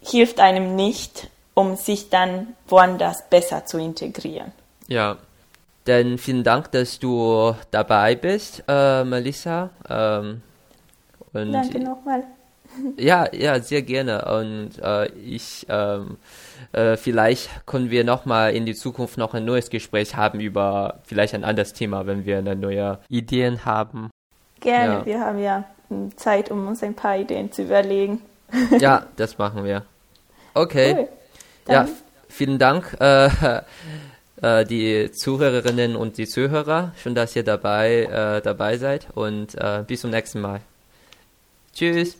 hilft 0.00 0.40
einem 0.40 0.74
nicht, 0.74 1.28
um 1.54 1.76
sich 1.76 2.10
dann 2.10 2.54
woanders 2.68 3.28
besser 3.28 3.64
zu 3.64 3.78
integrieren. 3.78 4.52
Ja, 4.88 5.18
dann 5.84 6.18
vielen 6.18 6.42
Dank, 6.42 6.72
dass 6.72 6.98
du 6.98 7.54
dabei 7.70 8.16
bist, 8.16 8.64
äh, 8.66 9.04
Melissa. 9.04 9.70
Ähm, 9.88 10.42
Danke 11.32 11.78
nochmal. 11.78 12.24
Ja, 12.96 13.26
ja, 13.32 13.60
sehr 13.60 13.82
gerne. 13.82 14.24
Und 14.24 14.78
äh, 14.82 15.06
ich, 15.12 15.66
ähm, 15.68 16.16
äh, 16.72 16.96
vielleicht 16.96 17.66
können 17.66 17.90
wir 17.90 18.04
nochmal 18.04 18.54
in 18.54 18.66
die 18.66 18.74
Zukunft 18.74 19.18
noch 19.18 19.34
ein 19.34 19.44
neues 19.44 19.70
Gespräch 19.70 20.16
haben 20.16 20.40
über 20.40 21.00
vielleicht 21.04 21.34
ein 21.34 21.44
anderes 21.44 21.72
Thema, 21.72 22.06
wenn 22.06 22.24
wir 22.24 22.38
eine 22.38 22.56
neue 22.56 22.98
Ideen 23.08 23.64
haben. 23.64 24.10
Gerne, 24.60 24.94
ja. 24.94 25.06
wir 25.06 25.20
haben 25.20 25.38
ja 25.38 25.64
Zeit, 26.16 26.50
um 26.50 26.68
uns 26.68 26.82
ein 26.82 26.94
paar 26.94 27.16
Ideen 27.16 27.50
zu 27.50 27.62
überlegen. 27.62 28.20
ja, 28.78 29.06
das 29.16 29.38
machen 29.38 29.64
wir. 29.64 29.84
Okay. 30.54 30.94
Cool. 30.94 31.08
Ja, 31.68 31.88
vielen 32.28 32.58
Dank. 32.58 32.96
Äh, 33.00 33.28
äh, 34.42 34.64
die 34.64 35.10
Zuhörerinnen 35.12 35.96
und 35.96 36.18
die 36.18 36.26
Zuhörer, 36.26 36.92
schön, 37.02 37.14
dass 37.14 37.34
ihr 37.36 37.44
dabei, 37.44 38.04
äh, 38.04 38.42
dabei 38.42 38.76
seid 38.78 39.08
und 39.14 39.54
äh, 39.54 39.84
bis 39.86 40.02
zum 40.02 40.10
nächsten 40.10 40.40
Mal. 40.40 40.60
Tschüss. 41.72 42.16